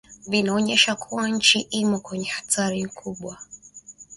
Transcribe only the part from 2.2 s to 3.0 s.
hatari